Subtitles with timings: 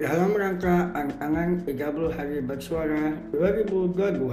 [0.00, 4.32] dalam rangka angan-angan 30 hari bersuara 2022.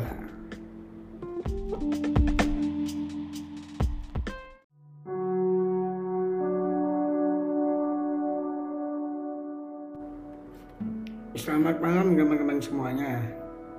[11.35, 13.23] Selamat malam teman-teman semuanya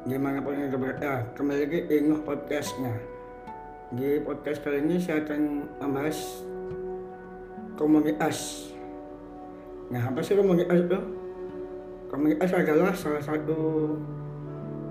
[0.08, 2.96] Gimana pun yang berada Kembali lagi di Podcastnya
[3.92, 6.16] Di podcast kali ini saya akan membahas
[7.76, 8.70] Komunitas
[9.92, 11.17] Nah apa sih komunitas itu?
[12.18, 13.94] Komunitas adalah salah satu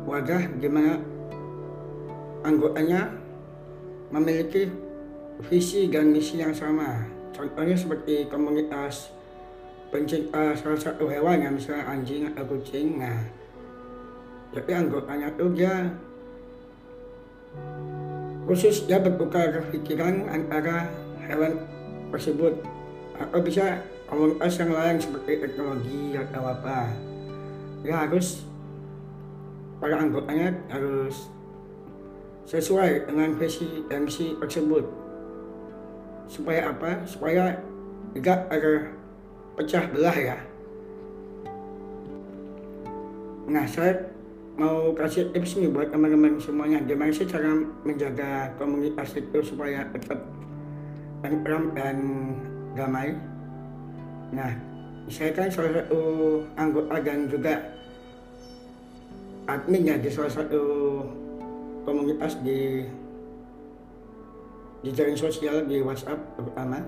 [0.08, 0.96] wadah di mana
[2.40, 3.12] anggotanya
[4.16, 4.72] memiliki
[5.52, 7.04] visi dan misi yang sama.
[7.36, 9.12] Contohnya seperti komunitas
[9.92, 12.96] pencinta salah satu hewan ya misalnya anjing atau kucing.
[12.96, 13.20] Nah,
[14.56, 15.92] jadi anggotanya itu dia
[18.48, 20.88] khusus dia bertukar pikiran antara
[21.28, 21.60] hewan
[22.08, 22.56] tersebut
[23.20, 27.08] atau bisa komunitas yang lain seperti teknologi atau apa
[27.86, 28.46] ya harus
[29.78, 31.30] para anggotanya harus
[32.48, 34.86] sesuai dengan visi misi tersebut.
[36.28, 37.04] Supaya apa?
[37.04, 37.60] Supaya
[38.16, 38.74] tidak ada
[39.60, 40.38] pecah belah ya.
[43.48, 44.12] Nah saya
[44.58, 46.82] mau kasih tips nih buat teman-teman semuanya.
[46.84, 47.54] Gimana sih cara
[47.86, 50.20] menjaga komunitas itu supaya tetap
[51.22, 51.98] tentram dan
[52.74, 53.16] damai?
[54.34, 54.52] Nah,
[55.08, 56.02] saya kan salah satu
[56.60, 57.56] anggota dan juga
[59.48, 60.64] admin ya di salah satu
[61.88, 62.84] komunitas di
[64.84, 66.84] di jaring sosial di WhatsApp terutama.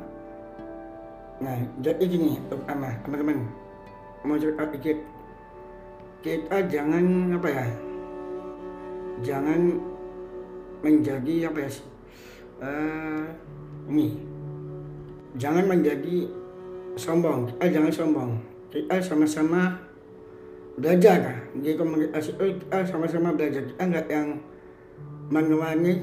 [1.40, 3.48] Nah, jadi gini terutama teman-teman.
[4.28, 5.00] Mau cerita dikit.
[6.20, 7.66] Kita jangan apa ya
[9.24, 9.80] jangan
[10.84, 11.70] menjadi apa ya
[12.60, 13.26] uh,
[13.88, 14.20] ini.
[15.40, 16.28] Jangan menjadi
[16.96, 17.50] sombong.
[17.54, 18.32] Kita jangan sombong.
[18.70, 19.78] Kita sama-sama
[20.80, 23.66] belajar di komunitas itu kita sama-sama belajar.
[23.66, 24.40] Kita nggak yang
[25.30, 25.94] menuani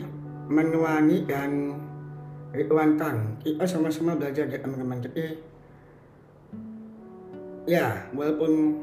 [0.46, 1.74] menuani dan
[2.54, 5.02] riwantang kita sama-sama belajar ya teman-teman.
[5.02, 5.24] Jadi
[7.66, 8.82] ya walaupun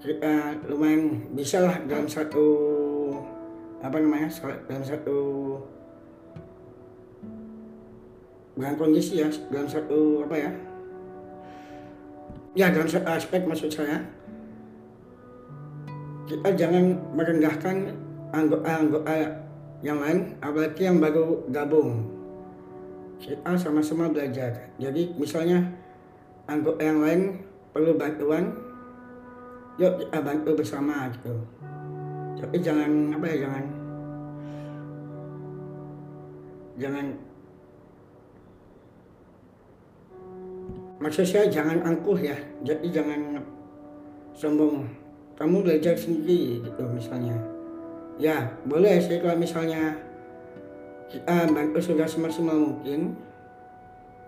[0.00, 2.46] kita lumayan bisa lah dalam satu
[3.80, 4.28] apa namanya
[4.68, 5.18] dalam satu
[8.56, 10.52] dengan kondisi ya dalam satu apa ya
[12.54, 14.02] ya dalam aspek maksud saya
[16.30, 17.90] kita jangan merendahkan
[18.30, 19.14] anggota-anggota
[19.82, 22.06] yang lain apalagi yang baru gabung.
[23.18, 24.70] Kita sama-sama belajar.
[24.78, 25.66] Jadi misalnya
[26.46, 27.22] anggota yang lain
[27.74, 28.54] perlu bantuan
[29.76, 31.34] yuk kita bantu bersama gitu.
[32.38, 33.64] Tapi jangan apa ya jangan
[36.80, 37.06] jangan
[41.00, 42.36] maksud saya jangan angkuh ya.
[42.62, 43.40] Jadi jangan
[44.36, 44.86] sombong.
[45.40, 47.34] Kamu belajar sendiri gitu misalnya.
[48.20, 49.96] Ya boleh sih kalau misalnya
[51.08, 53.16] kita bantu sudah semaksimal mungkin.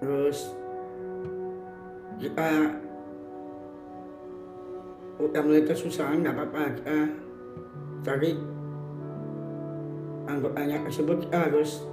[0.01, 0.57] Terus
[2.17, 2.81] kita
[5.21, 6.63] udah mulai kesusahan nggak apa-apa.
[6.81, 6.97] Kita
[8.03, 8.33] cari
[10.25, 11.85] anggotanya tersebut kita harus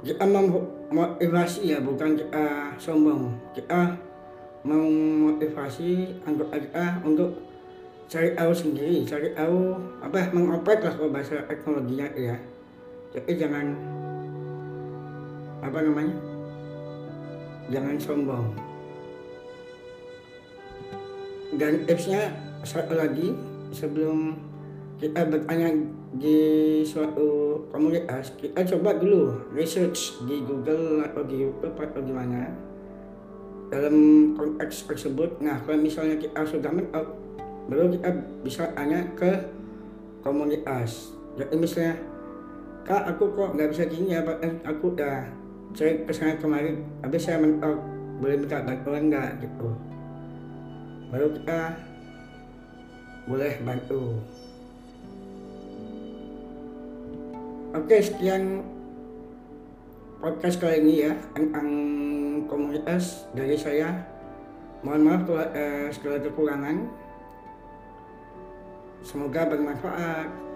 [0.00, 3.36] kita memotivasi ya bukan kita sombong.
[3.52, 3.96] Kita
[4.64, 7.36] memotivasi anggota kita untuk
[8.10, 12.36] cari tahu sendiri cari tahu apa mengopek lah kalau bahasa teknologinya ya.
[13.14, 13.66] Jadi jangan
[15.60, 16.16] apa namanya
[17.68, 18.46] jangan sombong.
[21.54, 22.30] Dan tipsnya
[22.62, 23.34] satu lagi
[23.74, 24.49] sebelum
[25.00, 25.72] kita bertanya
[26.12, 26.38] di
[26.84, 32.52] suatu komunitas kita coba dulu research di Google atau di YouTube atau gimana.
[33.72, 33.96] Dalam
[34.36, 37.16] konteks tersebut nah kalau misalnya kita sudah mentok
[37.72, 38.10] baru kita
[38.44, 39.40] bisa tanya ke
[40.20, 41.16] komunitas.
[41.40, 41.96] Jadi misalnya
[42.84, 44.36] kak aku kok nggak bisa gini ya pak?
[44.68, 45.24] Aku udah
[45.72, 47.80] cek ke sana kemarin habis saya mentok
[48.20, 49.48] boleh minta bantuan nggak?
[49.48, 49.68] Gitu.
[51.08, 51.72] Baru kita
[53.24, 54.20] boleh bantu
[57.70, 58.66] Oke, sekian
[60.18, 61.70] podcast kali ini ya tentang
[62.50, 63.94] komunitas dari saya.
[64.82, 66.76] Mohon maaf kalau eh, segala kekurangan.
[69.06, 70.49] Semoga bermanfaat.